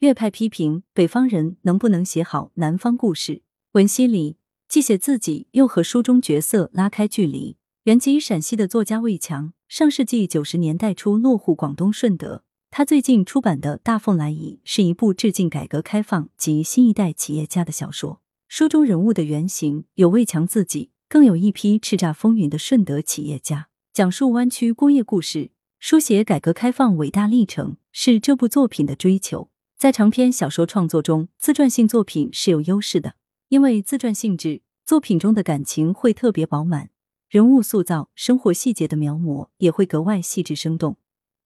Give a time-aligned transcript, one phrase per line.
[0.00, 3.40] 岳派批评北方人能不能写好南方故事？
[3.72, 4.36] 文西里
[4.68, 7.56] 既写自己，又和书中角色拉开距离。
[7.84, 12.44] 原籍陕西的作家魏强，上世纪九十年代初落户广东顺德。
[12.70, 18.20] 他最近出版的《大凤来仪》是一部致敬改革开放及新一代企业家的小说。
[18.48, 23.68] 书中人物的原型有魏强自己，更有一批叱咤风云的顺德企业家。
[23.94, 29.48] 讲述湾区工业故事，书写改革开放伟大历程，是这部作品的追求。
[29.78, 33.14] 在长篇小说创作中，自传性作品是有优势的，
[33.48, 36.88] 因为自传性质，作品中的感情会特别饱满，
[37.28, 40.96] 人物塑造、生活细节的描摹也会格外细致生动。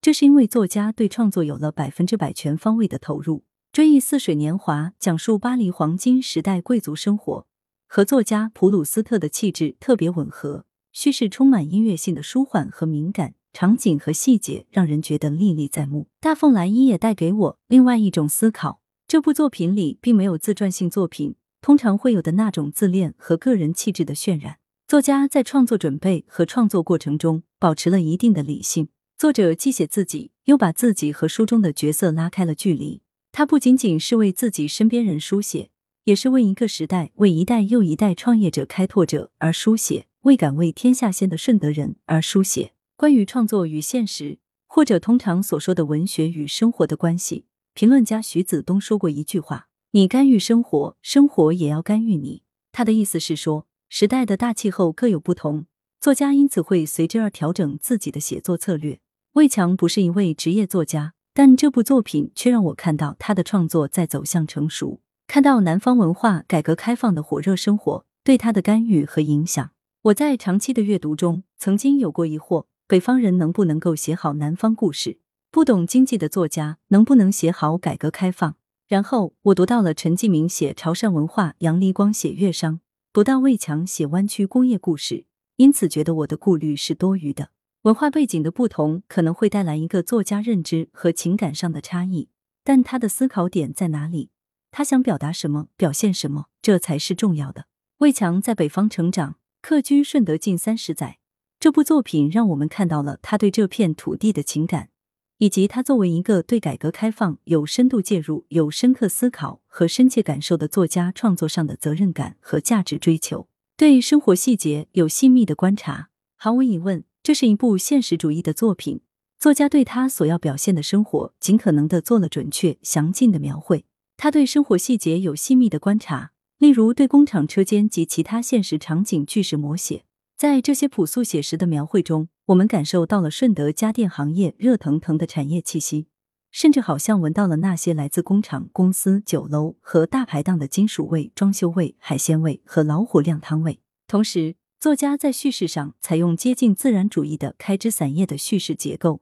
[0.00, 3.42] 这是因为作家对创作有了百分之百全方位的投入。
[3.72, 7.46] 追忆似水年华，讲述巴黎黄金时代贵族生活，
[7.88, 10.66] 和作家普鲁斯特的气质特别吻合。
[10.92, 16.08] 叙事充满音乐性的舒缓和敏感，场景和细节让人觉得历历在目。
[16.20, 18.80] 大凤来一也带给我另外一种思考。
[19.06, 24.58] 这部作品里并没有自传性作品通常会有的那种自恋和个人气质的渲染。
[24.86, 28.88] 作家在创作准备和创作过程中保持了一定的理性。
[29.18, 33.02] 作者既写自己，又把自己和书中的角色拉开了距离。
[33.32, 35.70] 他不仅仅是为自己身边人书写，
[36.04, 42.72] 也是为一个时代、为一代又一代创业者、开拓者而书写，为敢为天下先的顺德人而书写。
[43.00, 55.64] 关于创作与现实，或者通常所说的文学与生活的关系，评论家徐子东说过一句话：“你干预生活，生活也要干预你。”他的意思是说，时代的大气候各有不同，
[55.98, 59.00] 作家因此会随之而调整自己的写作策略。
[59.32, 61.14] 魏强不是一位职业作家。
[61.32, 69.70] 但这部作品却让我看到他的创作在走向成熟，看到南方文化改革开放的火热生活对他的干预和影响。
[70.02, 75.20] 我在长期的阅读中曾经有过疑惑：北方人能不能够写好南方故事？
[75.52, 78.56] 不懂经济的作家能不能写好改革开放？
[78.88, 82.80] 然后我读到了陈继明写潮汕文化，杨黎光写粤商，
[83.12, 85.24] 读到魏强写湾区工业故事，
[85.54, 87.50] 因此觉得我的顾虑是多余的。
[87.82, 92.28] 文化背景的不同可能会带来一个作家认知和情感上的差异，
[92.64, 94.30] 但他的思考点在哪里？
[94.72, 95.68] 他想表达什么？
[95.76, 96.46] 表现什么？
[96.60, 97.66] 这才是重要的。
[97.98, 101.18] 魏强在北方成长，客居顺德近三十载。
[101.60, 104.88] 这部作品让我们看到了他对这片土地的情感，
[105.36, 116.08] 以及他作为一个对改革开放有深度介入、有深刻思考和深切感受的作家创作上的责任感和价值追求，对生活细节有细密的观察。
[116.34, 117.04] 毫无疑问。
[117.22, 119.02] 这是一部现实主义的作品，
[119.38, 123.84] 作家对他所要表现的生活尽可能的做了准确详尽的描绘。
[124.16, 130.04] 他对生活细节有细密的观察，例如对工厂车间及其他现实场景巨石摹写。
[130.40, 136.06] 在这些朴素写实的描绘中，我们感受到了顺德家电行业热腾腾的产业气息，
[136.50, 143.80] 甚至好像闻到了那些来自工厂、公司、酒楼和大排档的金属味、装修味、海鲜味和老虎靓汤味。
[144.06, 149.20] 同时，作家在叙事上采用接近自然主义的开枝散叶的叙事结构，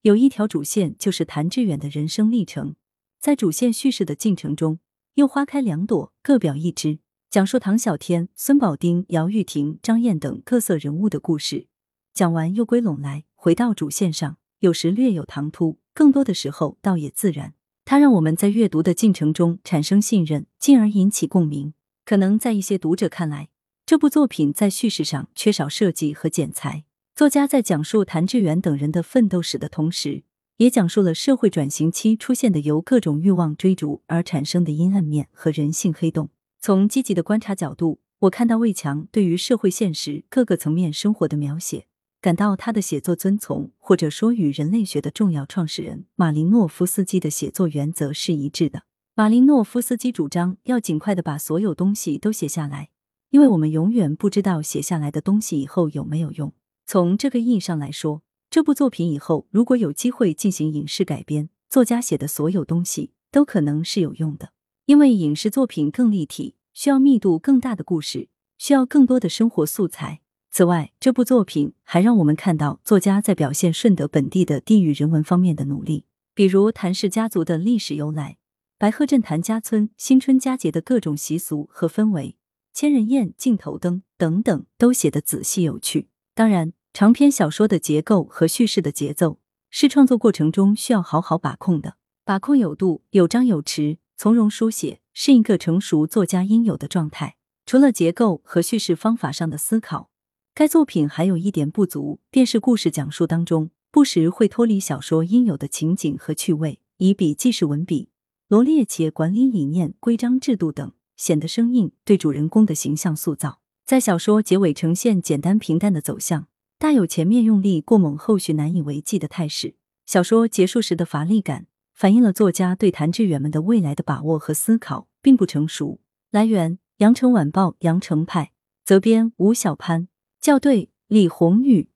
[0.00, 2.74] 有一条主线就是谭志远的人生历程，
[3.20, 4.78] 在主线叙事的进程中，
[5.16, 11.66] 又花开两朵，各表一枝，讲述唐小天、孙宝丁、姚玉婷、张燕等各色人物的故事。
[12.14, 17.52] 讲完又归拢来，回到主线上，有时略有唐突，更多的时候倒也自然。
[17.84, 21.74] 它让我们在阅读的进程中产生信任，进而引起共鸣。
[22.06, 23.50] 可能在一些读者看来。
[23.84, 26.84] 这部作品在叙事上缺少设计和剪裁。
[27.14, 30.22] 作家在讲述谭志远等人的奋斗史的同时，
[30.56, 36.30] 也讲述了社会转型期出现的由各种欲望追逐而产生的阴暗面和人性黑洞。
[36.60, 41.86] 从积极的观察角度，我看到魏强对于社会现实各个层面生活的描写，
[42.20, 48.82] 感到他的写作遵从或者说与人类学的重要创始人马林诺夫斯基的写作原则是一致的。
[49.14, 52.90] 马林诺夫斯基主张要尽快的把所有东西都写下来。
[53.30, 56.54] 因为我们永远不知道写下来的东西以后有没有用。
[56.86, 64.52] 从这个意义上来说，这部作品以后如果有机会进行影视改编，作家写的所有东西都可能是有用的。
[64.88, 70.22] 因为影视作品更立体，需要密度更大的故事，需要更多的生活素材。
[70.50, 78.38] 此外，这部作品还让我们看到作家在表现顺德本地的地域人文方面的努力，比如谭氏家族的历史由来、
[78.78, 82.36] 白鹤镇谭家村新春佳节的各种习俗和氛围。
[82.72, 86.08] 千人宴、镜头灯等等都写得仔细有趣。
[86.34, 89.38] 当然，长篇小说的结构和叙事的节奏
[89.68, 91.96] 是创作过程中需要好好把控的。
[92.24, 97.36] 把控有度、有章有弛、从容书写，是一个成熟作家应有的状态。
[97.64, 100.10] 除了结构和叙事方法上的思考，
[100.52, 108.08] 该作品还有一点不足，便是故事讲述当中不时会脱离小说应有的情景和趣味，以笔记式文笔，
[108.48, 119.76] 罗列企业管理理念、规章制度等，显得生硬，对主人公的形象塑造，在小说结尾呈现简单平淡的走向，大有前面用力过猛，后续难以为继的态势。
[120.06, 121.67] 小说结束时的乏力感，
[121.98, 125.98] 反映了作家对谭志远们的未来的把握和思考并不成熟。
[126.30, 128.52] 来源：羊城晚报羊城派，
[128.84, 130.06] 责编吴小潘，
[130.40, 131.88] 校对：李红玉。